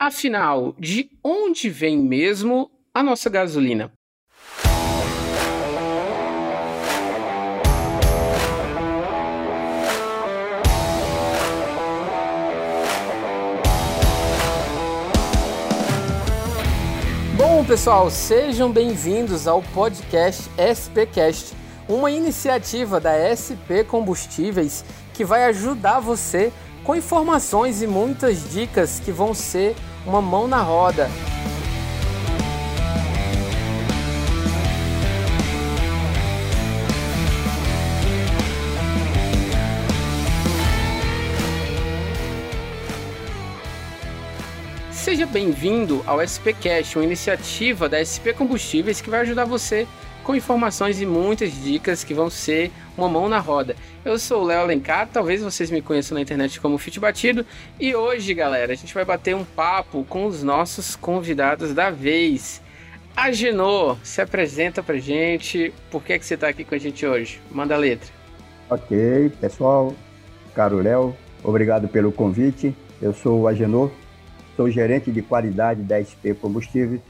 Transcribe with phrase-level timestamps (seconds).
[0.00, 3.92] Afinal, de onde vem mesmo a nossa gasolina?
[17.36, 21.56] Bom, pessoal, sejam bem-vindos ao podcast SPcast,
[21.88, 26.52] uma iniciativa da SP Combustíveis que vai ajudar você
[26.88, 29.76] com informações e muitas dicas que vão ser
[30.06, 31.10] uma mão na roda.
[44.90, 49.86] Seja bem-vindo ao SPcast, uma iniciativa da SP Combustíveis que vai ajudar você
[50.28, 53.74] com informações e muitas dicas que vão ser uma mão na roda.
[54.04, 57.46] Eu sou o Léo Alencar, talvez vocês me conheçam na internet como Fit Batido,
[57.80, 62.60] e hoje, galera, a gente vai bater um papo com os nossos convidados da vez.
[63.16, 66.78] A Genô, se apresenta pra gente, por que, é que você tá aqui com a
[66.78, 67.40] gente hoje?
[67.50, 68.10] Manda a letra.
[68.68, 69.94] Ok, pessoal,
[70.54, 72.76] caro Léo, obrigado pelo convite.
[73.00, 73.90] Eu sou o Agenor,
[74.58, 77.00] sou gerente de qualidade da SP Combustíveis,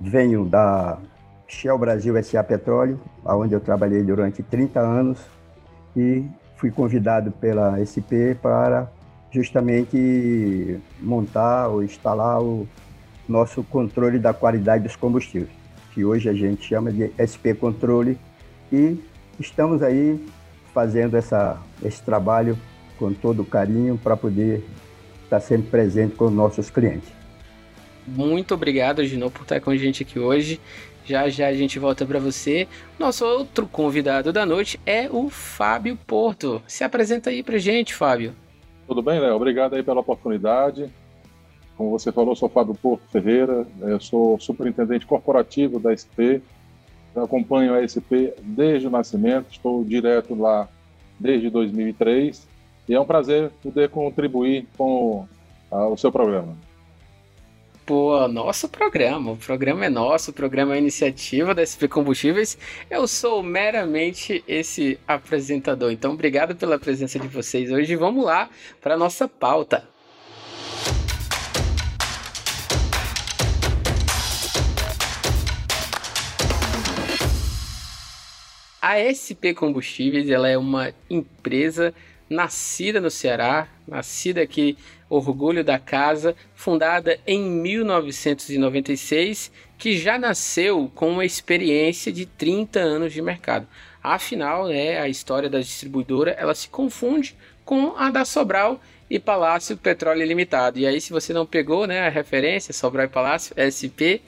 [0.00, 0.98] venho da
[1.48, 5.18] Shell Brasil SA Petróleo, onde eu trabalhei durante 30 anos
[5.96, 6.24] e
[6.56, 8.90] fui convidado pela SP para
[9.30, 12.66] justamente montar ou instalar o
[13.28, 15.50] nosso controle da qualidade dos combustíveis,
[15.92, 18.18] que hoje a gente chama de SP Controle,
[18.72, 18.98] e
[19.38, 20.24] estamos aí
[20.72, 22.56] fazendo essa, esse trabalho
[22.98, 24.64] com todo carinho para poder
[25.24, 27.08] estar sempre presente com os nossos clientes.
[28.06, 30.60] Muito obrigado, Gino, por estar com a gente aqui hoje.
[31.06, 32.66] Já já a gente volta para você.
[32.98, 36.60] Nosso outro convidado da noite é o Fábio Porto.
[36.66, 38.34] Se apresenta aí pra gente, Fábio.
[38.86, 39.36] Tudo bem, Léo?
[39.36, 40.90] Obrigado aí pela oportunidade.
[41.76, 43.66] Como você falou, sou Fábio Porto Ferreira,
[44.00, 46.42] sou superintendente corporativo da SP.
[47.14, 50.68] Eu acompanho a SP desde o nascimento, estou direto lá
[51.18, 52.46] desde 2003
[52.88, 55.26] e é um prazer poder contribuir com
[55.70, 56.56] uh, o seu programa.
[57.86, 59.30] Pô, nosso programa.
[59.30, 62.58] O programa é nosso, o programa é iniciativa da SP Combustíveis.
[62.90, 65.92] Eu sou meramente esse apresentador.
[65.92, 67.94] Então, obrigado pela presença de vocês hoje.
[67.94, 69.88] Vamos lá para nossa pauta.
[78.82, 81.94] A SP Combustíveis ela é uma empresa
[82.28, 84.76] nascida no Ceará, nascida aqui
[85.08, 93.12] Orgulho da Casa, fundada em 1996, que já nasceu com uma experiência de 30 anos
[93.12, 93.68] de mercado.
[94.02, 97.34] Afinal, né, a história da distribuidora ela se confunde
[97.64, 100.78] com a da Sobral e Palácio Petróleo Limitado.
[100.78, 104.20] E aí, se você não pegou né, a referência, Sobral e Palácio, SP,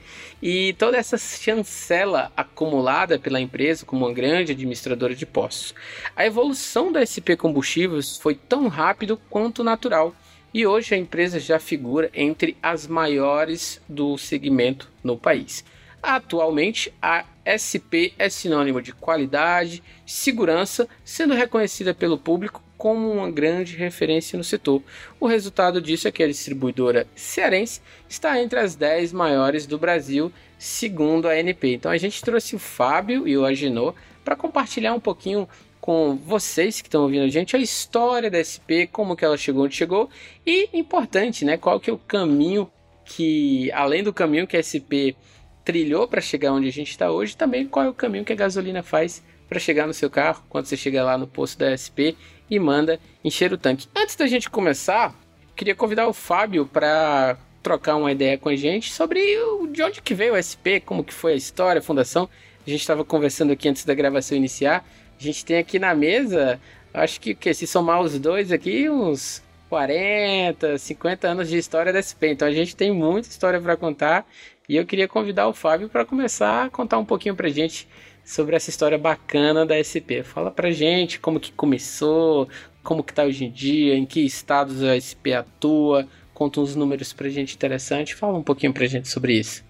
[0.43, 5.75] e toda essa chancela acumulada pela empresa como uma grande administradora de postos.
[6.15, 10.15] A evolução da SP Combustíveis foi tão rápido quanto natural
[10.53, 15.65] e hoje a empresa já figura entre as maiores do segmento no país.
[16.03, 23.77] Atualmente, a SP é sinônimo de qualidade, segurança, sendo reconhecida pelo público como uma grande
[23.77, 24.81] referência no setor.
[25.19, 30.33] O resultado disso é que a distribuidora cearense está entre as 10 maiores do Brasil,
[30.57, 31.75] segundo a ANP.
[31.75, 33.95] Então a gente trouxe o Fábio e o Agenor
[34.25, 35.49] para compartilhar um pouquinho
[35.89, 39.65] com vocês que estão ouvindo a gente a história da SP, como que ela chegou
[39.65, 40.11] onde chegou
[40.45, 42.71] e importante, né, qual que é o caminho
[43.07, 45.17] que além do caminho que a SP
[45.65, 48.37] trilhou para chegar onde a gente está hoje, também qual é o caminho que a
[48.37, 52.13] gasolina faz para chegar no seu carro quando você chega lá no posto da SP
[52.51, 53.89] e manda encher o tanque.
[53.97, 55.15] Antes da gente começar,
[55.57, 60.03] queria convidar o Fábio para trocar uma ideia com a gente sobre o, de onde
[60.03, 62.29] que veio o SP, como que foi a história, a fundação.
[62.67, 64.85] A gente estava conversando aqui antes da gravação iniciar
[65.19, 66.61] a gente tem aqui na mesa,
[66.95, 72.01] acho que, que se somar os dois aqui, uns 40, 50 anos de história da
[72.03, 72.33] SP.
[72.33, 74.27] Então a gente tem muita história para contar
[74.69, 77.89] e eu queria convidar o Fábio para começar a contar um pouquinho para gente
[78.25, 80.23] sobre essa história bacana da SP.
[80.23, 82.49] Fala para gente como que começou,
[82.83, 87.13] como que tá hoje em dia, em que estados a SP atua, conta uns números
[87.13, 88.15] para gente interessante.
[88.15, 89.65] Fala um pouquinho para gente sobre isso.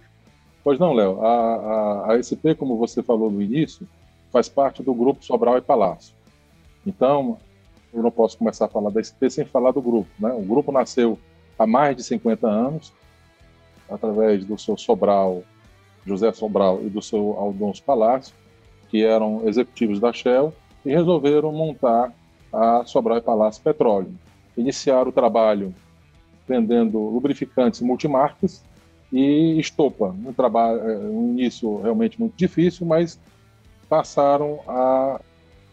[0.62, 1.20] Pois não, Léo.
[1.22, 3.88] A, a, a SP, como você falou no início,
[4.32, 6.14] faz parte do grupo Sobral e Palácio.
[6.86, 7.38] Então,
[7.92, 10.08] eu não posso começar a falar da SP sem falar do grupo.
[10.18, 10.30] Né?
[10.32, 11.18] O grupo nasceu
[11.58, 12.92] há mais de 50 anos,
[13.88, 15.42] através do seu Sobral,
[16.06, 18.34] José Sobral, e do seu Aldonso Palácio,
[18.88, 20.52] que eram executivos da Shell,
[20.84, 22.12] e resolveram montar
[22.52, 24.14] a Sobral e Palácio Petróleo.
[24.56, 25.74] Iniciaram o trabalho
[26.46, 28.64] vendendo lubrificantes multimarcas
[29.12, 30.14] e estopa.
[30.24, 33.18] Um trabalho, é, um início realmente muito difícil, mas
[33.88, 35.20] passaram a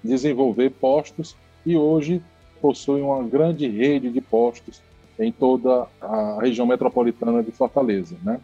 [0.03, 1.35] desenvolver postos
[1.65, 2.21] e hoje
[2.61, 4.81] possuem uma grande rede de postos
[5.19, 8.15] em toda a região metropolitana de Fortaleza.
[8.23, 8.39] Né?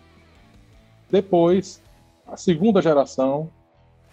[1.10, 1.82] Depois,
[2.28, 3.50] a segunda geração,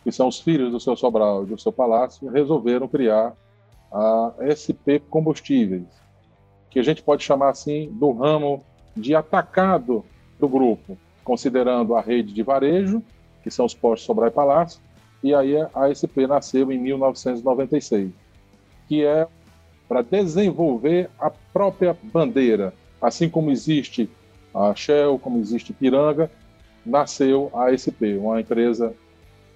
[0.02, 3.34] que são os filhos do seu Sobral e do seu Palácio, resolveram criar
[3.92, 5.86] a SP Combustíveis,
[6.70, 8.62] que a gente pode chamar assim do ramo
[8.96, 10.04] de atacado
[10.38, 13.02] do grupo, considerando a rede de varejo,
[13.42, 14.80] que são os postos Sobral e Palácio,
[15.22, 18.10] e aí a SP nasceu em 1996,
[18.86, 19.26] que é
[19.88, 22.72] para desenvolver a própria bandeira.
[23.00, 24.08] Assim como existe
[24.54, 26.30] a Shell, como existe Piranga,
[26.84, 28.94] nasceu a SP, uma empresa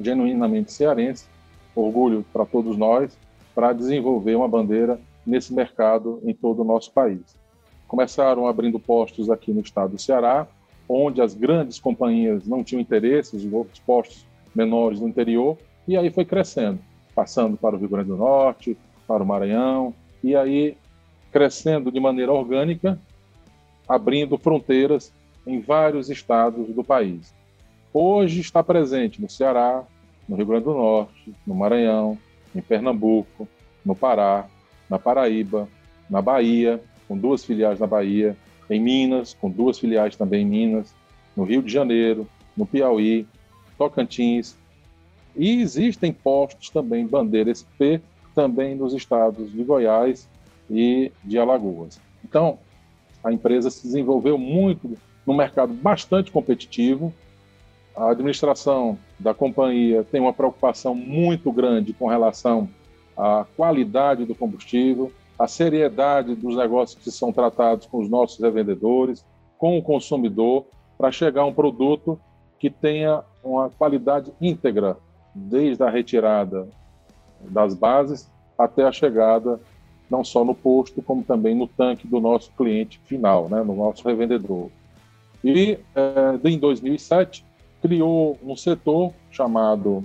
[0.00, 1.26] genuinamente cearense,
[1.74, 3.16] orgulho para todos nós,
[3.54, 7.20] para desenvolver uma bandeira nesse mercado em todo o nosso país.
[7.86, 10.46] Começaram abrindo postos aqui no estado do Ceará,
[10.88, 15.56] onde as grandes companhias não tinham interesse, os postos menores no interior,
[15.86, 16.78] e aí foi crescendo,
[17.14, 18.76] passando para o Rio Grande do Norte,
[19.06, 20.76] para o Maranhão, e aí
[21.32, 22.98] crescendo de maneira orgânica,
[23.88, 25.12] abrindo fronteiras
[25.46, 27.34] em vários estados do país.
[27.92, 29.84] Hoje está presente no Ceará,
[30.28, 32.18] no Rio Grande do Norte, no Maranhão,
[32.54, 33.48] em Pernambuco,
[33.84, 34.46] no Pará,
[34.88, 35.68] na Paraíba,
[36.08, 38.36] na Bahia, com duas filiais na Bahia,
[38.70, 40.94] em Minas, com duas filiais também em Minas,
[41.36, 42.26] no Rio de Janeiro,
[42.56, 43.26] no Piauí,
[43.76, 44.56] Tocantins.
[45.34, 48.00] E existem postos também, bandeira SP,
[48.34, 50.28] também nos estados de Goiás
[50.70, 52.00] e de Alagoas.
[52.24, 52.58] Então,
[53.22, 54.96] a empresa se desenvolveu muito
[55.26, 57.12] no mercado bastante competitivo.
[57.94, 62.68] A administração da companhia tem uma preocupação muito grande com relação
[63.16, 69.24] à qualidade do combustível, a seriedade dos negócios que são tratados com os nossos revendedores,
[69.58, 70.66] com o consumidor,
[70.96, 72.18] para chegar a um produto
[72.58, 74.96] que tenha uma qualidade íntegra,
[75.34, 76.68] desde a retirada
[77.40, 79.60] das bases até a chegada
[80.10, 84.06] não só no posto, como também no tanque do nosso cliente final, né, no nosso
[84.06, 84.68] revendedor.
[85.42, 87.44] E é, em 2007
[87.80, 90.04] criou um setor chamado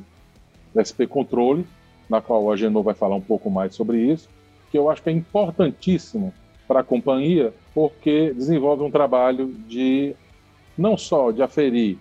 [0.73, 1.67] SP Controle,
[2.09, 4.29] na qual a Genô vai falar um pouco mais sobre isso,
[4.71, 6.33] que eu acho que é importantíssimo
[6.65, 10.15] para a companhia, porque desenvolve um trabalho de
[10.77, 11.97] não só de aferir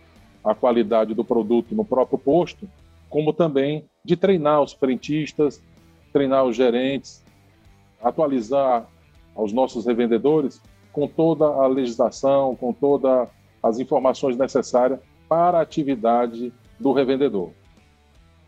[0.47, 2.69] a qualidade do produto no próprio posto,
[3.11, 5.61] como também de treinar os frentistas,
[6.13, 7.23] treinar os gerentes,
[8.01, 8.87] atualizar
[9.35, 10.63] aos nossos revendedores
[10.93, 13.29] com toda a legislação, com todas
[13.63, 17.51] as informações necessárias para a atividade do revendedor.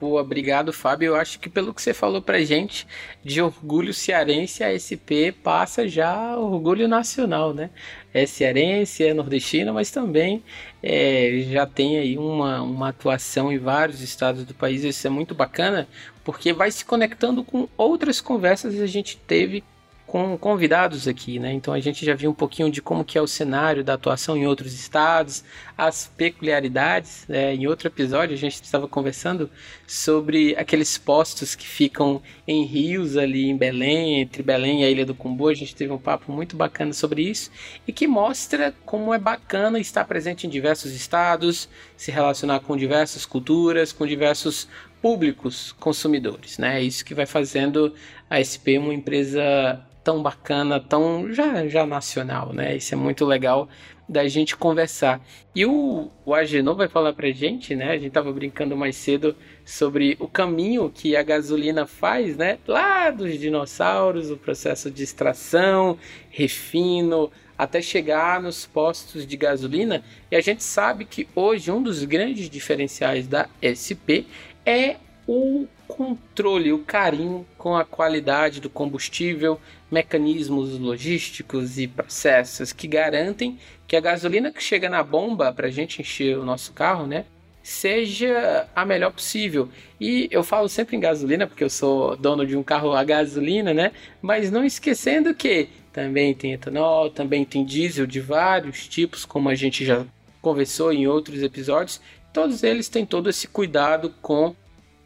[0.00, 1.09] Obrigado, Fábio.
[1.09, 2.87] Eu acho que pelo que você falou pra gente
[3.25, 7.71] de orgulho cearense, a SP passa já orgulho nacional, né?
[8.15, 10.43] É cearense, é nordestina, mas também
[10.81, 14.85] é, já tem aí uma, uma atuação em vários estados do país.
[14.85, 15.89] Isso é muito bacana,
[16.23, 19.65] porque vai se conectando com outras conversas que a gente teve
[20.09, 21.53] com convidados aqui, né?
[21.53, 24.39] Então a gente já viu um pouquinho de como que é o cenário da atuação
[24.39, 25.45] em outros estados,
[25.77, 27.27] as peculiaridades.
[27.29, 27.55] Né?
[27.55, 29.51] Em outro episódio a gente estava conversando
[29.87, 35.05] sobre aqueles postos que ficam em rios ali em Belém, entre Belém e a Ilha
[35.05, 35.49] do Cumbu.
[35.49, 37.51] A gente teve um papo muito bacana sobre isso
[37.87, 43.27] e que mostra como é bacana estar presente em diversos estados, se relacionar com diversas
[43.27, 44.67] culturas, com diversos
[45.03, 46.81] públicos consumidores, né?
[46.81, 47.95] É isso que vai fazendo
[48.29, 52.75] a SP uma empresa tão bacana, tão já, já nacional, né?
[52.75, 53.69] Isso é muito legal
[54.09, 55.21] da gente conversar.
[55.55, 57.91] E o, o Agenor vai falar pra gente, né?
[57.91, 59.37] A gente tava brincando mais cedo
[59.67, 62.57] sobre o caminho que a gasolina faz, né?
[62.67, 65.99] Lá dos dinossauros, o processo de extração,
[66.31, 70.03] refino, até chegar nos postos de gasolina.
[70.31, 74.25] E a gente sabe que hoje um dos grandes diferenciais da SP
[74.65, 74.97] é
[75.28, 83.58] o controle, o carinho com a qualidade do combustível, mecanismos logísticos e processos que garantem
[83.87, 87.26] que a gasolina que chega na bomba para a gente encher o nosso carro, né,
[87.62, 89.68] seja a melhor possível.
[90.00, 93.75] E eu falo sempre em gasolina porque eu sou dono de um carro a gasolina,
[93.75, 93.92] né?
[94.23, 99.54] Mas não esquecendo que também tem etanol, também tem diesel de vários tipos, como a
[99.54, 100.06] gente já
[100.40, 102.00] conversou em outros episódios.
[102.32, 104.54] Todos eles têm todo esse cuidado com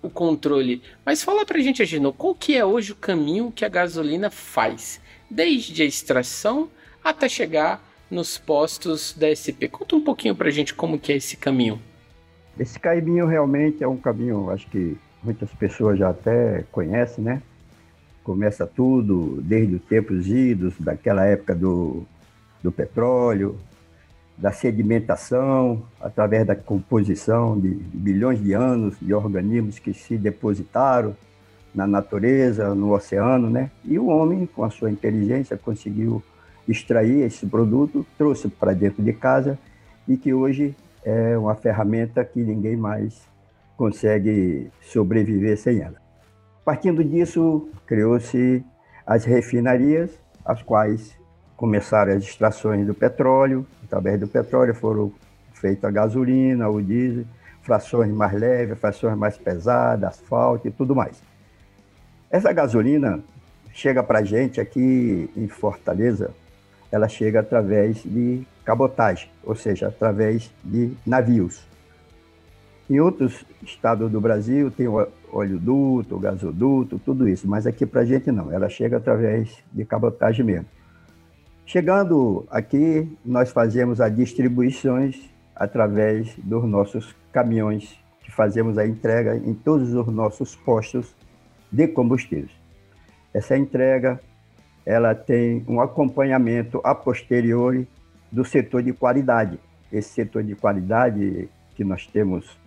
[0.02, 0.82] o controle.
[1.06, 5.00] Mas fala pra gente, Agino, qual que é hoje o caminho que a gasolina faz?
[5.30, 6.68] Desde a extração
[7.02, 9.68] até chegar nos postos da SP.
[9.70, 11.80] Conta um pouquinho pra gente como que é esse caminho.
[12.58, 17.40] Esse caminho realmente é um caminho, acho que muitas pessoas já até conhecem, né?
[18.22, 22.06] Começa tudo desde os tempos idos, daquela época do
[22.62, 23.58] do petróleo,
[24.42, 31.16] da sedimentação, através da composição de bilhões de anos de organismos que se depositaram
[31.72, 33.70] na natureza, no oceano, né?
[33.84, 36.20] E o homem, com a sua inteligência, conseguiu
[36.66, 39.56] extrair esse produto, trouxe para dentro de casa
[40.08, 43.22] e que hoje é uma ferramenta que ninguém mais
[43.76, 46.02] consegue sobreviver sem ela.
[46.64, 48.64] Partindo disso, criou-se
[49.06, 50.10] as refinarias,
[50.44, 51.16] as quais
[51.56, 55.12] começaram as extrações do petróleo, através do petróleo foram
[55.54, 57.24] feitas a gasolina, o diesel,
[57.62, 61.22] frações mais leves, frações mais pesadas, asfalto e tudo mais.
[62.30, 63.22] Essa gasolina
[63.72, 66.30] chega para a gente aqui em Fortaleza,
[66.90, 71.66] ela chega através de cabotagem, ou seja, através de navios.
[72.90, 74.86] Em outros estados do Brasil tem
[75.32, 80.44] oleoduto, gasoduto, tudo isso, mas aqui para a gente não, ela chega através de cabotagem
[80.44, 80.66] mesmo.
[81.64, 89.54] Chegando aqui, nós fazemos as distribuições através dos nossos caminhões, que fazemos a entrega em
[89.54, 91.14] todos os nossos postos
[91.70, 92.50] de combustíveis.
[93.32, 94.20] Essa entrega
[94.84, 97.86] ela tem um acompanhamento a posteriori
[98.30, 99.58] do setor de qualidade.
[99.92, 102.58] Esse setor de qualidade que nós temos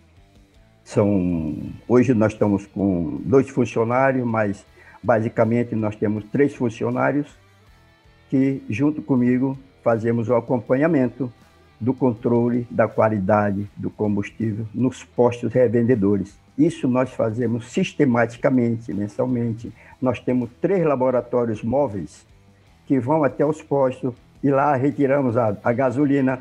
[0.83, 4.65] são hoje nós estamos com dois funcionários, mas
[5.03, 7.27] basicamente nós temos três funcionários
[8.29, 11.31] que junto comigo fazemos o acompanhamento
[11.79, 16.37] do controle da qualidade do combustível nos postos revendedores.
[16.57, 19.71] Isso nós fazemos sistematicamente, mensalmente.
[20.01, 22.25] Nós temos três laboratórios móveis
[22.87, 26.39] que vão até os postos e lá retiramos a, a gasolina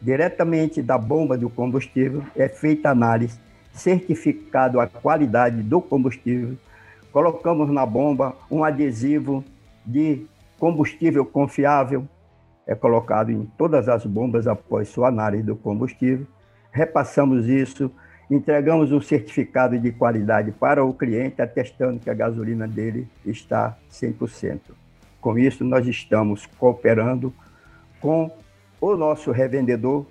[0.00, 3.38] diretamente da bomba do combustível, é feita análise,
[3.72, 6.56] certificado a qualidade do combustível,
[7.12, 9.42] colocamos na bomba um adesivo
[9.84, 10.26] de
[10.58, 12.06] combustível confiável,
[12.66, 16.26] é colocado em todas as bombas após sua análise do combustível,
[16.72, 17.90] repassamos isso,
[18.30, 24.60] entregamos um certificado de qualidade para o cliente, atestando que a gasolina dele está 100%.
[25.20, 27.32] Com isso, nós estamos cooperando
[28.00, 28.30] com
[28.80, 30.06] o nosso revendedor,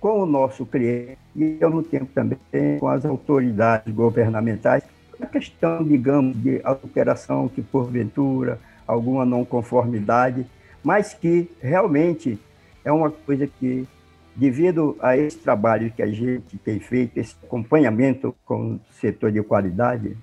[0.00, 2.38] com o nosso cliente e, ao mesmo tempo, também
[2.78, 4.84] com as autoridades governamentais.
[5.20, 10.46] A questão, digamos, de alteração que, porventura, alguma não conformidade,
[10.82, 12.38] mas que realmente
[12.82, 13.86] é uma coisa que,
[14.34, 19.42] devido a esse trabalho que a gente tem feito, esse acompanhamento com o setor de
[19.42, 20.16] qualidade,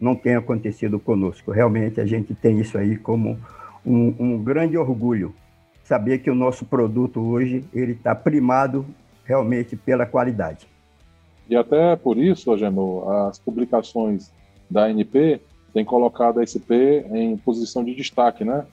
[0.00, 1.50] não tem acontecido conosco.
[1.50, 3.36] Realmente a gente tem isso aí como
[3.84, 5.34] um, um grande orgulho
[5.82, 8.86] saber que o nosso produto hoje ele está primado
[9.24, 10.68] realmente pela qualidade.
[11.48, 14.32] E até por isso, Agenor, as publicações
[14.70, 15.40] da ANP
[15.72, 18.64] têm colocado a SP em posição de destaque, né?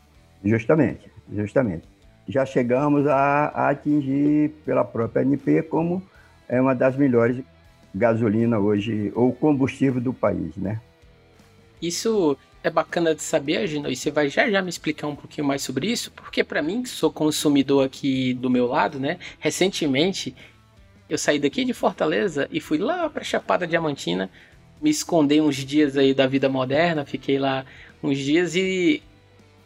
[0.44, 1.84] Justamente, justamente.
[2.28, 6.02] Já chegamos a, a atingir pela própria ANP como
[6.48, 7.44] é uma das melhores
[7.96, 10.80] gasolina hoje, ou combustível do país, né?
[11.82, 15.48] Isso é bacana de saber, Gino, e você vai já já me explicar um pouquinho
[15.48, 20.36] mais sobre isso, porque para mim, que sou consumidor aqui do meu lado, né, recentemente
[21.10, 24.30] eu saí daqui de Fortaleza e fui lá para Chapada Diamantina,
[24.82, 27.66] me esconder uns dias aí da vida moderna, fiquei lá
[28.02, 29.02] uns dias e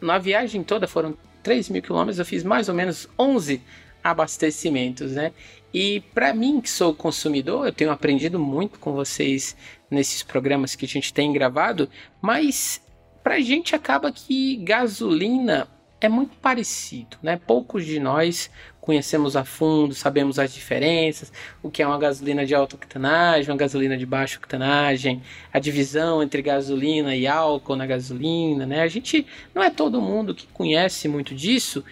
[0.00, 3.60] na viagem toda foram 3 mil quilômetros, eu fiz mais ou menos 11
[4.02, 5.32] abastecimentos, né?
[5.72, 9.56] E para mim que sou consumidor, eu tenho aprendido muito com vocês
[9.90, 11.88] nesses programas que a gente tem gravado,
[12.20, 12.80] mas
[13.22, 15.68] Pra gente acaba que gasolina
[16.02, 17.40] é muito parecido, né?
[17.46, 21.32] Poucos de nós conhecemos a fundo, sabemos as diferenças,
[21.62, 26.20] o que é uma gasolina de alta octanagem, uma gasolina de baixa octanagem, a divisão
[26.20, 28.82] entre gasolina e álcool na gasolina, né?
[28.82, 31.84] A gente não é todo mundo que conhece muito disso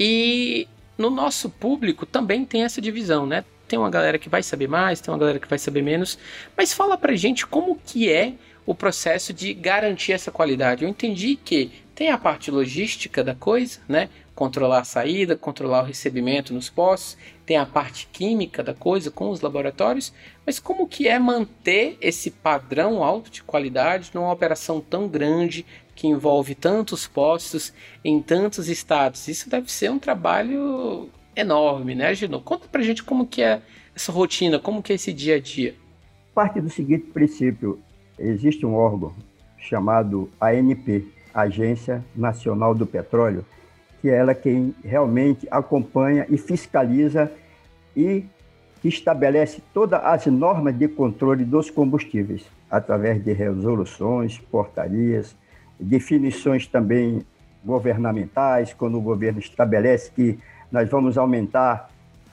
[0.00, 3.44] e no nosso público também tem essa divisão, né?
[3.68, 6.18] Tem uma galera que vai saber mais, tem uma galera que vai saber menos,
[6.56, 8.32] mas fala pra gente como que é
[8.64, 10.84] o processo de garantir essa qualidade.
[10.84, 14.08] Eu entendi que tem a parte logística da coisa, né?
[14.32, 19.30] Controlar a saída, controlar o recebimento nos postos, tem a parte química da coisa com
[19.30, 20.14] os laboratórios,
[20.46, 26.06] mas como que é manter esse padrão alto de qualidade numa operação tão grande que
[26.06, 27.74] envolve tantos postos
[28.04, 29.26] em tantos estados?
[29.26, 32.40] Isso deve ser um trabalho enorme, né, Gino?
[32.40, 33.60] Conta pra gente como que é
[33.92, 35.74] essa rotina, como que é esse dia a dia.
[36.32, 37.80] Parte do seguinte princípio,
[38.16, 39.12] existe um órgão
[39.58, 43.44] chamado ANP, Agência Nacional do Petróleo,
[44.00, 47.30] que é ela quem realmente acompanha e fiscaliza
[47.96, 48.24] e
[48.84, 55.34] estabelece todas as normas de controle dos combustíveis, através de resoluções, portarias,
[55.78, 57.22] definições também
[57.64, 60.38] governamentais, quando o governo estabelece que
[60.70, 61.90] nós vamos aumentar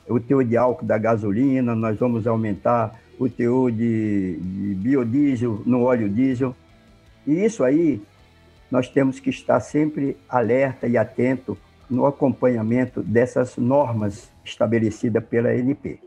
[0.08, 5.84] o teor de álcool da gasolina, nós vamos aumentar o teor de, de biodiesel no
[5.84, 6.56] óleo diesel.
[7.26, 8.02] E isso aí
[8.76, 11.58] nós temos que estar sempre alerta e atento
[11.90, 16.02] no acompanhamento dessas normas estabelecidas pela ANP.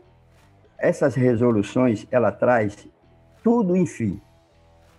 [0.77, 2.87] Essas resoluções, ela traz
[3.43, 4.21] tudo enfim.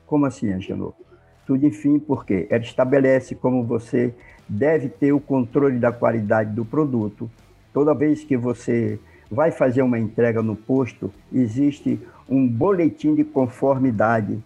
[0.05, 0.93] Como assim, Angelô?
[1.47, 4.13] Tudo enfim, porque ela estabelece como você
[4.49, 7.31] deve ter o controle da qualidade do produto.
[7.73, 8.99] Toda vez que você
[9.31, 14.43] vai fazer uma entrega no posto, existe um boletim de conformidade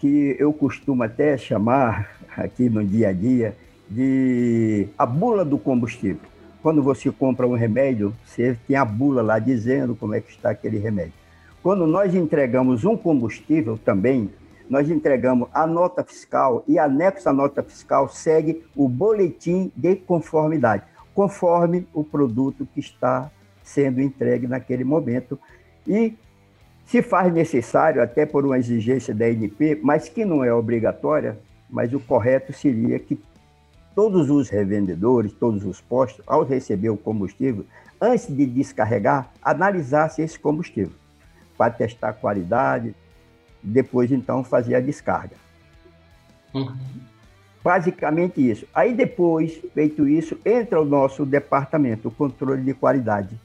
[0.00, 3.54] que eu costumo até chamar aqui no dia a dia
[3.88, 6.22] de a bula do combustível.
[6.62, 10.50] Quando você compra um remédio, você tem a bula lá dizendo como é que está
[10.50, 11.12] aquele remédio.
[11.62, 14.30] Quando nós entregamos um combustível também,
[14.68, 20.84] nós entregamos a nota fiscal e anexo à nota fiscal segue o boletim de conformidade,
[21.14, 23.30] conforme o produto que está
[23.62, 25.38] sendo entregue naquele momento.
[25.86, 26.14] E
[26.90, 31.38] se faz necessário, até por uma exigência da NP, mas que não é obrigatória,
[31.70, 33.16] mas o correto seria que
[33.94, 37.64] todos os revendedores, todos os postos, ao receber o combustível,
[38.00, 40.92] antes de descarregar, analisassem esse combustível
[41.56, 42.92] para testar a qualidade,
[43.62, 45.36] depois então fazer a descarga.
[46.52, 46.74] Uhum.
[47.62, 48.66] Basicamente isso.
[48.74, 53.38] Aí depois, feito isso, entra o nosso departamento, o controle de qualidade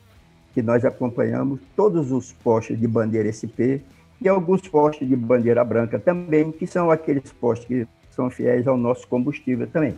[0.55, 3.83] que nós acompanhamos todos os postos de bandeira SP
[4.21, 8.77] e alguns postos de bandeira branca também, que são aqueles postos que são fiéis ao
[8.77, 9.95] nosso combustível também.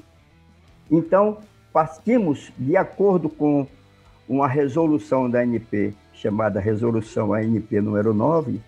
[0.90, 1.38] Então,
[1.72, 3.68] partimos de acordo com
[4.28, 8.60] uma resolução da ANP, chamada Resolução ANP número 9,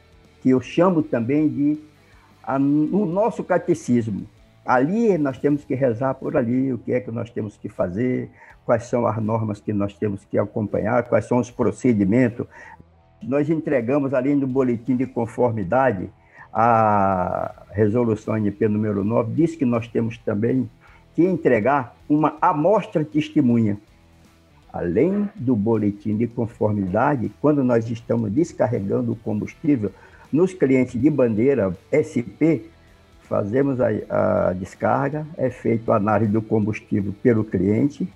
[0.43, 1.79] que eu chamo também de
[2.43, 4.27] a, o nosso catecismo.
[4.69, 8.29] Ali nós temos que rezar por ali, o que é que nós temos que fazer,
[8.63, 12.45] quais são as normas que nós temos que acompanhar, quais são os procedimentos.
[13.19, 16.07] Nós entregamos, além do boletim de conformidade,
[16.53, 20.69] a resolução NP número 9 diz que nós temos também
[21.15, 23.75] que entregar uma amostra testemunha.
[24.71, 29.91] Além do boletim de conformidade, quando nós estamos descarregando o combustível
[30.31, 32.69] nos clientes de bandeira SP,
[33.29, 33.87] fazemos a,
[34.49, 38.11] a descarga, é feita a análise do combustível pelo cliente,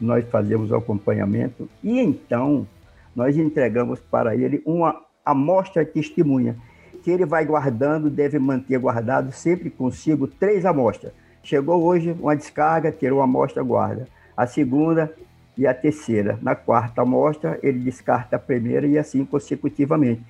[0.00, 2.66] nós fazemos o acompanhamento e então
[3.14, 6.56] nós entregamos para ele uma amostra testemunha,
[7.02, 11.12] que ele vai guardando, deve manter guardado sempre consigo três amostras.
[11.42, 14.06] Chegou hoje uma descarga, tirou uma amostra, guarda.
[14.36, 15.12] A segunda
[15.58, 16.38] e a terceira.
[16.40, 20.22] Na quarta amostra, ele descarta a primeira e assim consecutivamente.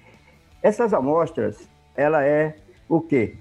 [0.63, 2.57] Essas amostras, ela é
[2.89, 3.37] o quê?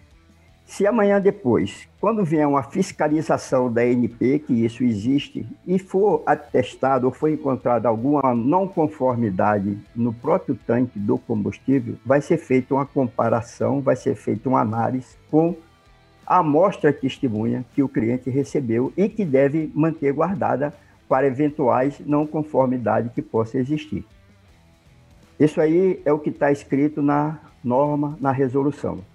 [0.71, 7.07] Se amanhã depois, quando vier uma fiscalização da NP, que isso existe, e for atestado
[7.07, 12.85] ou for encontrada alguma não conformidade no próprio tanque do combustível, vai ser feita uma
[12.85, 15.57] comparação, vai ser feita uma análise com
[16.25, 20.73] a amostra testemunha que o cliente recebeu e que deve manter guardada
[21.05, 24.05] para eventuais não conformidade que possa existir.
[25.37, 29.10] Isso aí é o que está escrito na norma, na resolução.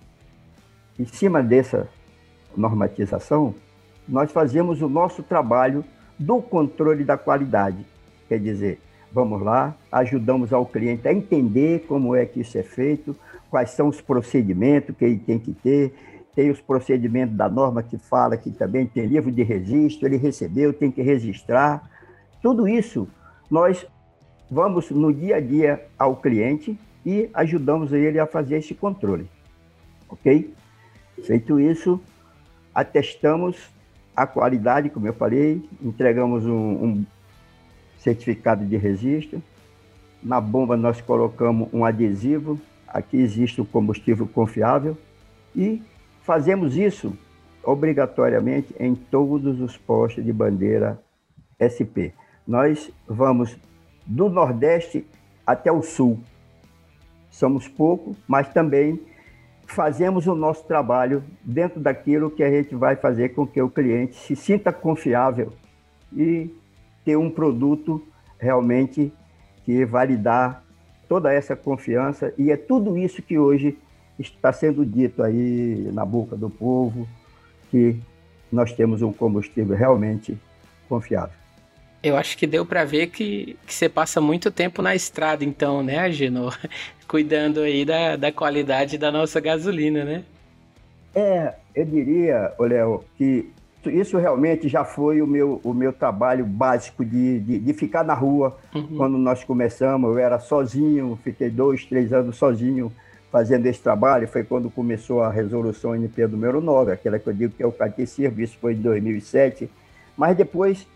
[0.98, 1.88] Em cima dessa
[2.56, 3.54] normatização,
[4.08, 5.84] nós fazemos o nosso trabalho
[6.18, 7.84] do controle da qualidade.
[8.28, 8.80] Quer dizer,
[9.12, 13.14] vamos lá, ajudamos ao cliente a entender como é que isso é feito,
[13.50, 15.94] quais são os procedimentos que ele tem que ter.
[16.34, 20.72] Tem os procedimentos da norma que fala que também tem livro de registro, ele recebeu,
[20.72, 21.90] tem que registrar.
[22.42, 23.06] Tudo isso
[23.50, 23.86] nós
[24.50, 29.28] vamos no dia a dia ao cliente e ajudamos ele a fazer esse controle.
[30.08, 30.54] Ok?
[31.22, 32.00] Feito isso,
[32.74, 33.56] atestamos
[34.14, 37.06] a qualidade, como eu falei, entregamos um, um
[37.98, 39.42] certificado de registro.
[40.22, 44.96] Na bomba nós colocamos um adesivo, aqui existe o combustível confiável
[45.54, 45.82] e
[46.22, 47.12] fazemos isso
[47.62, 50.98] obrigatoriamente em todos os postos de bandeira
[51.58, 52.14] SP.
[52.46, 53.56] Nós vamos
[54.06, 55.04] do Nordeste
[55.46, 56.20] até o Sul.
[57.28, 59.00] Somos pouco, mas também
[59.66, 64.14] fazemos o nosso trabalho dentro daquilo que a gente vai fazer com que o cliente
[64.14, 65.52] se sinta confiável
[66.12, 66.50] e
[67.04, 68.02] ter um produto
[68.38, 69.12] realmente
[69.64, 70.64] que vai lhe dar
[71.08, 73.76] toda essa confiança e é tudo isso que hoje
[74.18, 77.06] está sendo dito aí na boca do povo
[77.70, 78.00] que
[78.50, 80.38] nós temos um combustível realmente
[80.88, 81.45] confiável.
[82.02, 85.82] Eu acho que deu para ver que, que você passa muito tempo na estrada, então,
[85.82, 86.56] né, Agenor?
[87.08, 90.24] Cuidando aí da, da qualidade da nossa gasolina, né?
[91.14, 93.50] É, eu diria, Léo, que
[93.86, 98.14] isso realmente já foi o meu, o meu trabalho básico de, de, de ficar na
[98.14, 98.56] rua.
[98.74, 98.96] Uhum.
[98.96, 102.92] Quando nós começamos, eu era sozinho, fiquei dois, três anos sozinho
[103.30, 104.28] fazendo esse trabalho.
[104.28, 107.72] Foi quando começou a resolução NP número 9, aquela que eu digo que é o
[107.72, 109.70] catecismo, isso foi em 2007.
[110.16, 110.86] Mas depois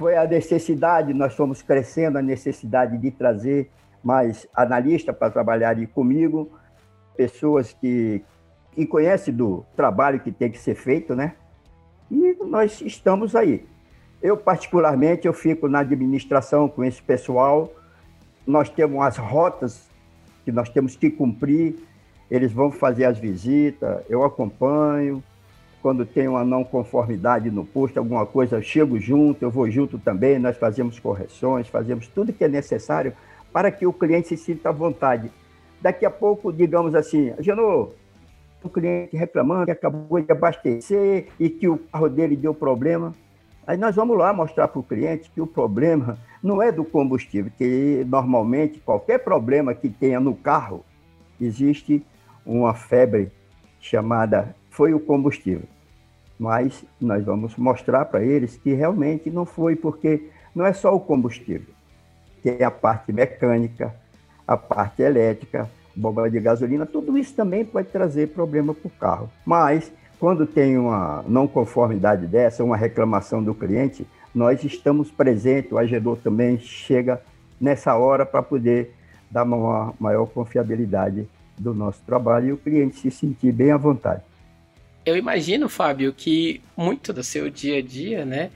[0.00, 3.70] foi a necessidade, nós fomos crescendo a necessidade de trazer
[4.02, 6.50] mais analistas para trabalharem comigo,
[7.14, 8.24] pessoas que,
[8.72, 11.34] que conhecem do trabalho que tem que ser feito, né?
[12.10, 13.66] E nós estamos aí.
[14.22, 17.70] Eu, particularmente, eu fico na administração com esse pessoal.
[18.46, 19.86] Nós temos as rotas
[20.46, 21.76] que nós temos que cumprir.
[22.30, 25.22] Eles vão fazer as visitas, eu acompanho.
[25.82, 29.98] Quando tem uma não conformidade no posto, alguma coisa, eu chego junto, eu vou junto
[29.98, 30.38] também.
[30.38, 33.14] Nós fazemos correções, fazemos tudo que é necessário
[33.52, 35.30] para que o cliente se sinta à vontade.
[35.80, 37.88] Daqui a pouco, digamos assim, Genô,
[38.62, 43.12] o cliente reclamando que acabou de abastecer e que o carro dele deu problema.
[43.66, 47.50] Aí nós vamos lá mostrar para o cliente que o problema não é do combustível,
[47.56, 50.84] que normalmente qualquer problema que tenha no carro,
[51.40, 52.04] existe
[52.44, 53.30] uma febre
[53.80, 55.68] chamada foi o combustível.
[56.38, 61.00] Mas nós vamos mostrar para eles que realmente não foi, porque não é só o
[61.00, 61.74] combustível,
[62.42, 63.94] tem a parte mecânica,
[64.46, 69.30] a parte elétrica, bomba de gasolina, tudo isso também pode trazer problema para o carro.
[69.44, 75.78] Mas, quando tem uma não conformidade dessa, uma reclamação do cliente, nós estamos presentes, o
[75.78, 77.20] agedor também chega
[77.60, 78.94] nessa hora para poder
[79.30, 81.28] dar uma maior confiabilidade
[81.58, 84.22] do nosso trabalho e o cliente se sentir bem à vontade.
[85.04, 88.50] Eu imagino, Fábio, que muito do seu dia a dia, né,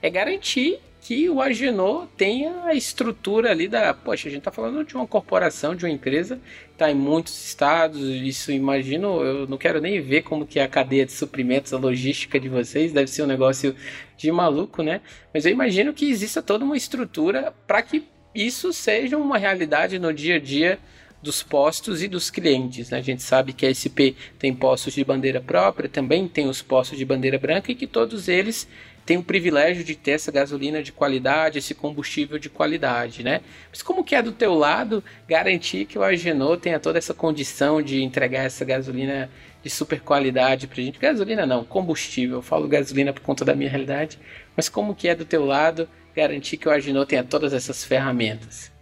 [0.00, 3.92] é garantir que o Agenor tenha a estrutura ali da.
[3.92, 6.40] Poxa, a gente está falando de uma corporação, de uma empresa,
[6.72, 8.00] está em muitos estados.
[8.00, 11.78] Isso imagino, eu não quero nem ver como que é a cadeia de suprimentos, a
[11.78, 13.76] logística de vocês, deve ser um negócio
[14.16, 15.02] de maluco, né?
[15.32, 20.12] Mas eu imagino que exista toda uma estrutura para que isso seja uma realidade no
[20.12, 20.78] dia a dia
[21.24, 22.90] dos postos e dos clientes.
[22.90, 22.98] Né?
[22.98, 26.96] A gente sabe que a SP tem postos de bandeira própria, também tem os postos
[26.96, 28.68] de bandeira branca e que todos eles
[29.06, 33.42] tem o privilégio de ter essa gasolina de qualidade, esse combustível de qualidade, né?
[33.70, 37.82] Mas como que é do teu lado garantir que o Agenor tenha toda essa condição
[37.82, 39.30] de entregar essa gasolina
[39.62, 40.98] de super qualidade pra gente?
[40.98, 42.38] Gasolina não, combustível.
[42.38, 44.18] Eu falo gasolina por conta da minha realidade,
[44.56, 48.73] mas como que é do teu lado garantir que o Agenor tenha todas essas ferramentas?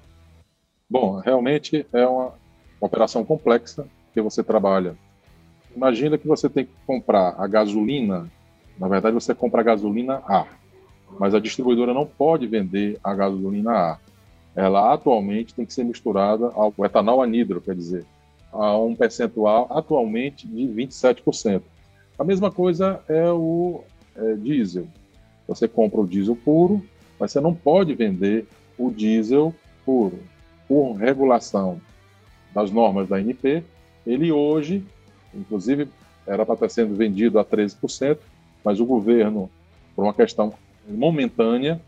[0.92, 4.94] Bom, realmente é uma, uma operação complexa que você trabalha.
[5.74, 8.30] Imagina que você tem que comprar a gasolina
[8.78, 10.46] na verdade, você compra a gasolina A,
[11.18, 13.98] mas a distribuidora não pode vender a gasolina A.
[14.54, 18.04] Ela atualmente tem que ser misturada ao etanol anidro, quer dizer,
[18.52, 21.62] a um percentual atualmente de 27%.
[22.18, 23.82] A mesma coisa é o
[24.14, 24.86] é, diesel.
[25.48, 26.84] Você compra o diesel puro,
[27.18, 28.46] mas você não pode vender
[28.78, 29.54] o diesel
[29.86, 30.18] puro.
[30.72, 31.78] Por regulação
[32.54, 33.62] das normas da ANP,
[34.06, 34.82] ele hoje,
[35.34, 35.86] inclusive,
[36.26, 38.16] era para estar sendo vendido a 13%,
[38.64, 39.50] mas o governo,
[39.94, 40.54] por uma questão
[40.88, 41.78] momentânea,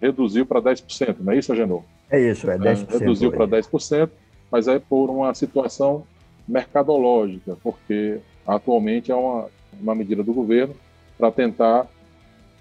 [0.00, 1.82] reduziu para 10%, não é isso, Agenor?
[2.10, 2.88] É isso, é 10%.
[2.88, 4.08] É, reduziu para 10%,
[4.50, 6.06] mas é por uma situação
[6.48, 10.74] mercadológica, porque atualmente é uma, uma medida do governo
[11.18, 11.86] para tentar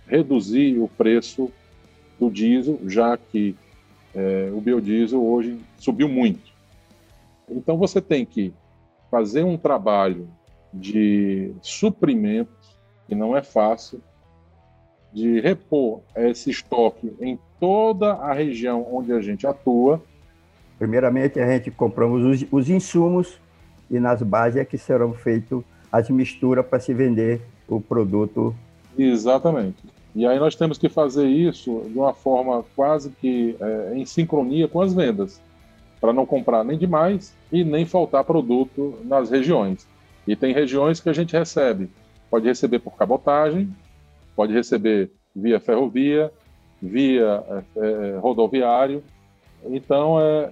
[0.05, 1.49] reduzir o preço
[2.19, 3.55] do diesel, já que
[4.15, 6.53] é, o biodiesel hoje subiu muito.
[7.49, 8.53] Então você tem que
[9.11, 10.27] fazer um trabalho
[10.73, 12.51] de suprimento
[13.07, 14.01] que não é fácil,
[15.13, 20.01] de repor esse estoque em toda a região onde a gente atua.
[20.77, 23.39] Primeiramente, a gente compramos os, os insumos
[23.89, 28.53] e nas bases é que serão feitas as misturas para se vender o produto.
[28.97, 29.83] Exatamente.
[30.15, 34.67] E aí nós temos que fazer isso de uma forma quase que é, em sincronia
[34.67, 35.41] com as vendas,
[35.99, 39.87] para não comprar nem demais e nem faltar produto nas regiões.
[40.25, 41.89] E tem regiões que a gente recebe
[42.29, 43.73] Pode receber por cabotagem,
[44.35, 46.31] pode receber via ferrovia,
[46.81, 49.03] via é, é, rodoviário.
[49.65, 50.51] Então, é,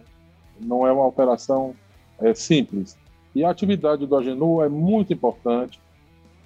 [0.59, 1.75] não é uma operação
[2.19, 2.97] é, simples.
[3.35, 5.77] E a atividade do Agenu é muito importante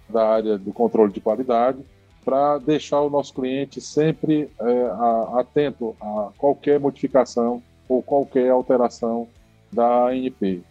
[0.09, 1.79] da área do controle de qualidade
[2.27, 9.29] para deixar o nosso cliente sempre é, a, atento a qualquer modificação ou qualquer alteração
[9.71, 10.61] da ANP.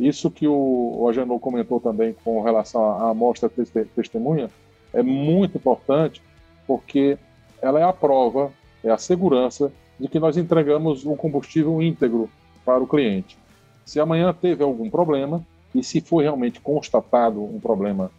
[0.00, 3.50] Isso que o, o Agenor comentou também com relação à amostra
[3.94, 4.48] testemunha
[4.94, 6.22] é muito importante
[6.66, 7.18] porque
[7.60, 8.50] ela é a prova,
[8.82, 12.30] é a segurança de que nós entregamos um combustível íntegro
[12.64, 13.36] para o cliente.
[13.84, 18.10] Se amanhã teve algum problema e se foi realmente constatado um problema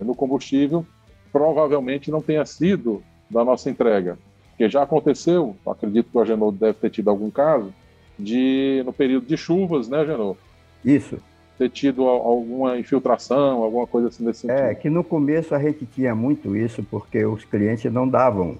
[0.00, 0.86] no combustível,
[1.34, 4.16] provavelmente não tenha sido da nossa entrega.
[4.50, 7.74] Porque já aconteceu, acredito que o Agenor deve ter tido algum caso,
[8.16, 10.36] de no período de chuvas, né, Agenor?
[10.84, 11.18] Isso.
[11.58, 14.70] Ter tido alguma infiltração, alguma coisa assim nesse é, sentido.
[14.70, 18.56] É, que no começo a gente tinha muito isso, porque os clientes não davam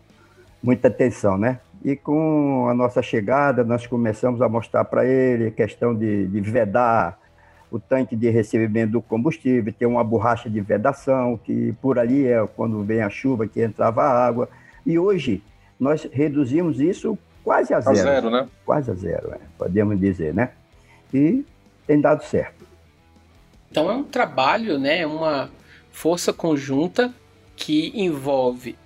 [0.61, 1.61] muita atenção, né?
[1.85, 6.41] E com a nossa chegada, nós começamos a mostrar para ele a questão de, de
[6.41, 7.21] vedar
[7.75, 12.47] o tanque de recebimento do combustível, tem uma borracha de vedação, que por ali é
[12.55, 14.49] quando vem a chuva que entrava a água.
[14.87, 15.43] E hoje
[15.79, 17.99] nós reduzimos isso quase a zero.
[17.99, 18.49] A zero, né?
[18.65, 20.53] Quase a zero, é, podemos dizer, né?
[21.13, 21.45] E
[21.85, 22.65] tem dado certo.
[23.73, 25.05] Então é um trabalho, né?
[25.05, 25.51] Uma
[25.91, 27.13] força conjunta
[27.57, 28.77] que envolve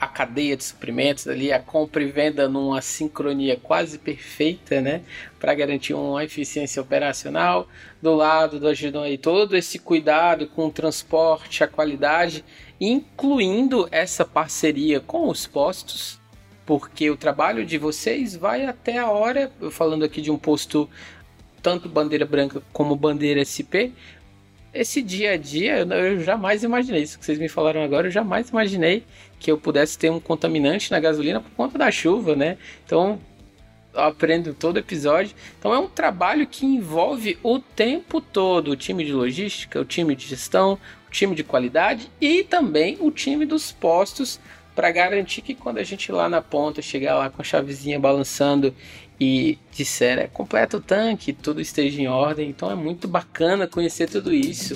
[0.00, 5.02] a cadeia de suprimentos ali, a compra e venda numa sincronia quase perfeita, né,
[5.40, 7.68] para garantir uma eficiência operacional.
[8.00, 12.44] Do lado do Agidon aí todo esse cuidado com o transporte, a qualidade,
[12.80, 16.20] incluindo essa parceria com os postos,
[16.64, 20.88] porque o trabalho de vocês vai até a hora, falando aqui de um posto
[21.60, 23.90] tanto bandeira branca como bandeira SP,
[24.80, 27.02] esse dia a dia, eu jamais imaginei.
[27.02, 29.02] Isso que vocês me falaram agora, eu jamais imaginei
[29.40, 32.56] que eu pudesse ter um contaminante na gasolina por conta da chuva, né?
[32.86, 33.18] Então,
[33.92, 35.34] eu aprendo todo episódio.
[35.58, 40.14] Então, é um trabalho que envolve o tempo todo o time de logística, o time
[40.14, 44.38] de gestão, o time de qualidade e também o time dos postos
[44.76, 48.72] para garantir que quando a gente lá na ponta chegar lá com a chavezinha balançando
[49.20, 52.50] e disser é completa o tanque, tudo esteja em ordem.
[52.50, 54.74] Então é muito bacana conhecer tudo isso.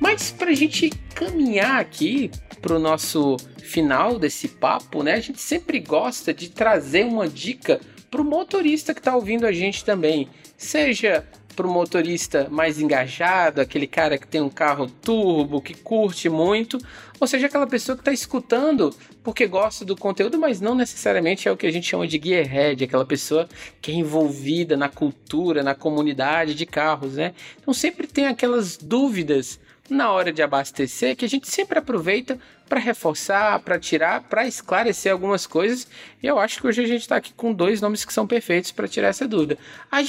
[0.00, 5.14] Mas para a gente caminhar aqui para o nosso final desse papo, né?
[5.14, 9.52] A gente sempre gosta de trazer uma dica para o motorista que está ouvindo a
[9.52, 15.60] gente também, seja para o motorista mais engajado, aquele cara que tem um carro turbo,
[15.60, 16.78] que curte muito,
[17.20, 21.52] ou seja, aquela pessoa que está escutando porque gosta do conteúdo, mas não necessariamente é
[21.52, 23.48] o que a gente chama de gearhead, aquela pessoa
[23.80, 27.32] que é envolvida na cultura, na comunidade de carros, né?
[27.60, 32.38] Então sempre tem aquelas dúvidas na hora de abastecer que a gente sempre aproveita
[32.68, 35.86] para reforçar, para tirar, para esclarecer algumas coisas.
[36.22, 38.72] E eu acho que hoje a gente está aqui com dois nomes que são perfeitos
[38.72, 39.58] para tirar essa dúvida.
[39.90, 40.02] A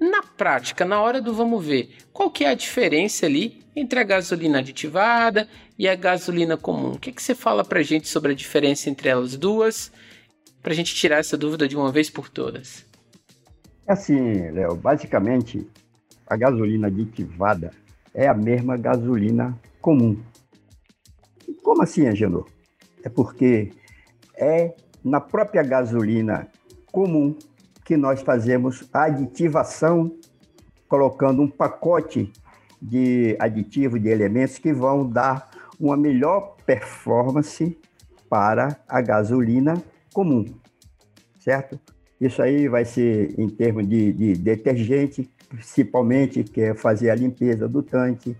[0.00, 4.02] na prática, na hora do vamos ver, qual que é a diferença ali entre a
[4.02, 5.46] gasolina aditivada
[5.78, 6.92] e a gasolina comum?
[6.92, 9.92] O que, que você fala para gente sobre a diferença entre elas duas,
[10.62, 12.86] para a gente tirar essa dúvida de uma vez por todas?
[13.86, 15.66] Assim, Léo, basicamente,
[16.26, 17.70] a gasolina aditivada
[18.14, 20.18] é a mesma gasolina comum.
[21.62, 22.46] Como assim, Angelô?
[23.04, 23.72] É porque
[24.34, 26.48] é na própria gasolina
[26.90, 27.36] comum
[27.90, 30.16] que nós fazemos aditivação,
[30.86, 32.32] colocando um pacote
[32.80, 37.76] de aditivos, de elementos que vão dar uma melhor performance
[38.28, 39.82] para a gasolina
[40.14, 40.44] comum,
[41.40, 41.80] certo?
[42.20, 47.66] Isso aí vai ser em termos de, de detergente, principalmente, que é fazer a limpeza
[47.66, 48.36] do tanque,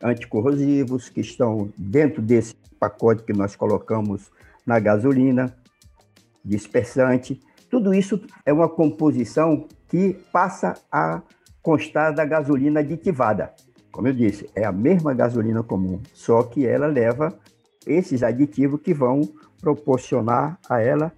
[0.00, 4.30] anticorrosivos que estão dentro desse pacote que nós colocamos
[4.64, 5.52] na gasolina,
[6.44, 11.22] dispersante, tudo isso é uma composição que passa a
[11.62, 13.52] constar da gasolina aditivada.
[13.90, 17.36] Como eu disse, é a mesma gasolina comum, só que ela leva
[17.86, 19.22] esses aditivos que vão
[19.60, 21.12] proporcionar a ela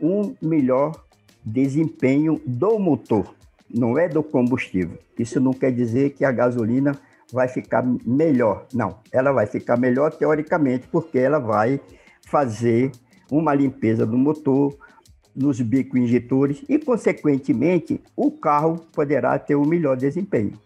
[0.00, 1.04] um melhor
[1.44, 3.34] desempenho do motor,
[3.72, 4.98] não é do combustível.
[5.18, 6.92] Isso não quer dizer que a gasolina
[7.32, 8.66] vai ficar melhor.
[8.72, 11.80] Não, ela vai ficar melhor teoricamente, porque ela vai
[12.26, 12.92] fazer
[13.30, 14.76] uma limpeza do motor,
[15.36, 20.58] nos bicos injetores e, consequentemente, o carro poderá ter um melhor desempenho.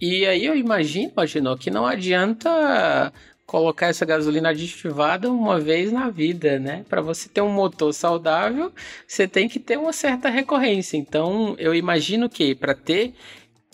[0.00, 3.12] E aí eu imagino, imaginou que não adianta
[3.46, 6.84] colocar essa gasolina aditivada uma vez na vida, né?
[6.88, 8.72] Para você ter um motor saudável,
[9.06, 10.96] você tem que ter uma certa recorrência.
[10.96, 13.14] Então, eu imagino que para ter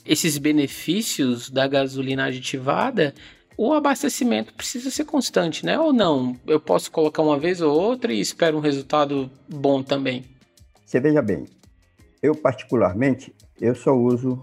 [0.05, 3.15] esses benefícios da gasolina aditivada,
[3.65, 5.79] o abastecimento precisa ser constante, né?
[5.79, 6.35] Ou não?
[6.49, 10.25] Eu posso colocar uma vez ou outra e espero um resultado bom também.
[10.85, 11.47] Você veja bem,
[12.21, 14.43] eu particularmente, eu só uso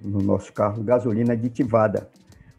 [0.00, 2.10] no nosso carro gasolina aditivada.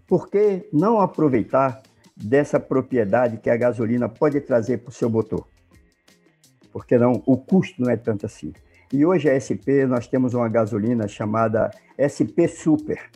[0.07, 1.81] Por que não aproveitar
[2.15, 5.45] dessa propriedade que a gasolina pode trazer para o seu motor?
[6.71, 8.53] Porque não, o custo não é tanto assim.
[8.93, 13.11] E hoje a SP nós temos uma gasolina chamada SP Super,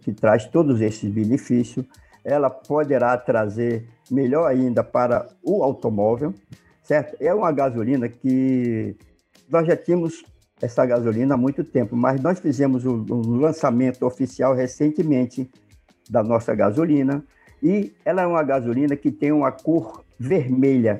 [0.00, 1.84] que traz todos esses benefícios
[2.24, 6.34] ela poderá trazer melhor ainda para o automóvel,
[6.82, 7.16] certo?
[7.20, 8.96] É uma gasolina que
[9.48, 10.24] nós já tínhamos
[10.60, 15.50] essa gasolina há muito tempo, mas nós fizemos o, o lançamento oficial recentemente
[16.08, 17.24] da nossa gasolina
[17.62, 20.98] e ela é uma gasolina que tem uma cor vermelha,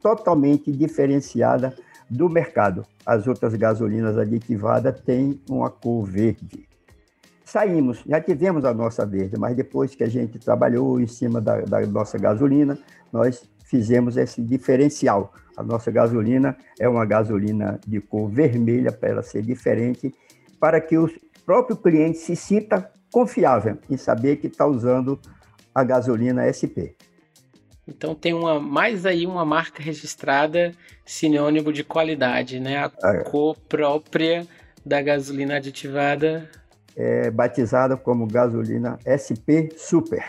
[0.00, 1.74] totalmente diferenciada
[2.08, 2.84] do mercado.
[3.04, 6.68] As outras gasolinas aditivadas têm uma cor verde.
[7.52, 11.60] Saímos, já tivemos a nossa verde, mas depois que a gente trabalhou em cima da,
[11.60, 12.78] da nossa gasolina,
[13.12, 15.34] nós fizemos esse diferencial.
[15.54, 20.14] A nossa gasolina é uma gasolina de cor vermelha, para ela ser diferente,
[20.58, 21.06] para que o
[21.44, 25.20] próprio cliente se sinta confiável em saber que está usando
[25.74, 26.96] a gasolina SP.
[27.86, 30.72] Então tem uma mais aí uma marca registrada
[31.04, 32.90] sinônimo de qualidade, né?
[33.02, 33.24] A é.
[33.24, 34.46] cor própria
[34.86, 36.48] da gasolina aditivada
[36.96, 40.24] é batizada como gasolina SP Super.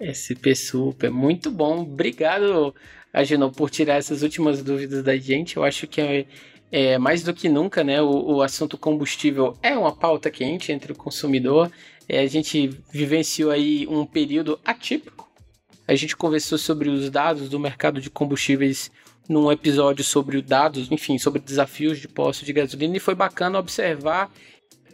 [0.00, 1.80] SP Super, muito bom.
[1.80, 2.74] Obrigado,
[3.12, 5.56] Agenor, por tirar essas últimas dúvidas da gente.
[5.56, 6.26] Eu acho que é,
[6.70, 8.00] é mais do que nunca, né?
[8.02, 11.70] O, o, assunto combustível é uma pauta quente entre o consumidor.
[12.08, 15.28] É, a gente vivenciou aí um período atípico.
[15.88, 18.90] A gente conversou sobre os dados do mercado de combustíveis
[19.28, 24.30] num episódio sobre dados, enfim, sobre desafios de posto de gasolina e foi bacana observar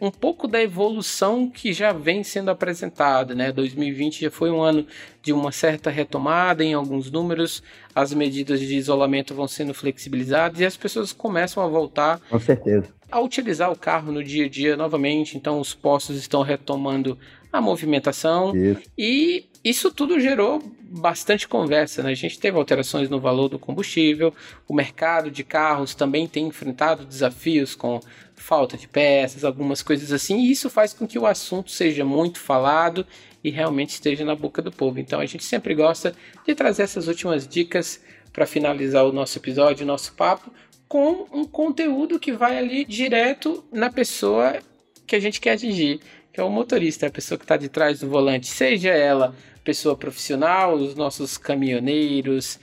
[0.03, 3.53] um pouco da evolução que já vem sendo apresentada, né?
[3.53, 4.85] 2020 já foi um ano
[5.21, 7.63] de uma certa retomada em alguns números,
[7.95, 12.19] as medidas de isolamento vão sendo flexibilizadas e as pessoas começam a voltar.
[12.29, 12.89] Com certeza.
[13.09, 17.17] A utilizar o carro no dia a dia novamente, então os postos estão retomando
[17.49, 18.81] a movimentação isso.
[18.97, 22.11] e isso tudo gerou bastante conversa, né?
[22.11, 24.33] A gente teve alterações no valor do combustível,
[24.67, 27.99] o mercado de carros também tem enfrentado desafios com
[28.35, 32.39] falta de peças, algumas coisas assim, e isso faz com que o assunto seja muito
[32.39, 33.07] falado
[33.43, 34.99] e realmente esteja na boca do povo.
[34.99, 36.13] Então a gente sempre gosta
[36.45, 40.51] de trazer essas últimas dicas para finalizar o nosso episódio, o nosso papo,
[40.87, 44.59] com um conteúdo que vai ali direto na pessoa
[45.07, 45.99] que a gente quer atingir,
[46.31, 49.95] que é o motorista, a pessoa que está de trás do volante, seja ela pessoa
[49.95, 52.59] profissional, os nossos caminhoneiros,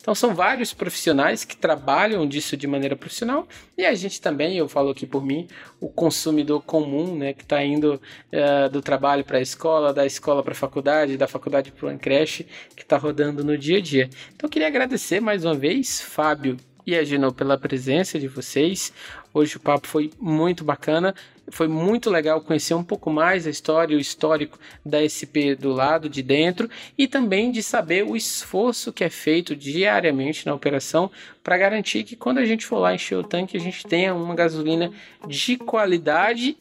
[0.00, 4.66] então são vários profissionais que trabalham disso de maneira profissional e a gente também, eu
[4.66, 5.46] falo aqui por mim,
[5.78, 8.00] o consumidor comum, né, que está indo
[8.32, 11.98] uh, do trabalho para a escola, da escola para a faculdade, da faculdade para uma
[11.98, 14.08] creche, que está rodando no dia a dia.
[14.34, 16.56] Então eu queria agradecer mais uma vez, Fábio
[16.86, 18.92] e a Gino pela presença de vocês.
[19.34, 21.14] Hoje o papo foi muito bacana.
[21.50, 26.08] Foi muito legal conhecer um pouco mais a história, o histórico da SP do lado
[26.08, 31.10] de dentro e também de saber o esforço que é feito diariamente na operação
[31.42, 34.34] para garantir que quando a gente for lá encher o tanque a gente tenha uma
[34.34, 34.90] gasolina
[35.26, 36.56] de qualidade.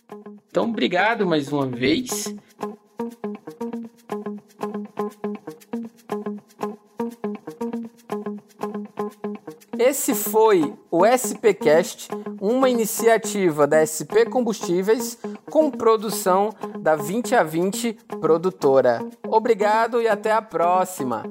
[0.49, 2.33] Então, obrigado mais uma vez.
[9.89, 15.17] Esse foi o SPcast, uma iniciativa da SP Combustíveis
[15.49, 19.03] com produção da 20 a 20 produtora.
[19.27, 21.23] Obrigado e até a próxima.